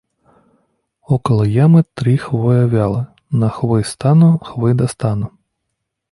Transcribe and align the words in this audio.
Около 1.15 1.43
ямы 1.43 1.83
три 1.93 2.17
хвоя 2.17 2.65
вялы: 2.65 3.05
на 3.29 3.49
хвой 3.49 3.85
стану, 3.85 4.39
хвой 4.39 4.73
достану. 4.73 5.31